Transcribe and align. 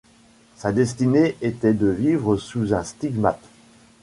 Sa 0.55 0.71
destinée 0.73 1.37
était 1.43 1.75
de 1.75 1.85
vivre 1.87 2.35
sous 2.35 2.73
un 2.73 2.83
stigmate. 2.83 3.47